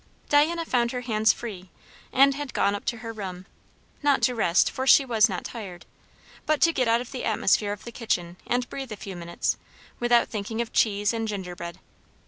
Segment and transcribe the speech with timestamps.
[0.29, 1.69] Diana found her hands free;
[2.11, 3.45] and had gone up to her room,
[4.01, 5.85] not to rest, for she was not tired,
[6.47, 9.57] but to get out of the atmosphere of the kitchen and breathe a few minutes
[9.99, 11.77] without thinking of cheese and gingerbread.